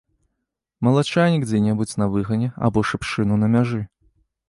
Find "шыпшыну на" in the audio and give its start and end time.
2.93-3.55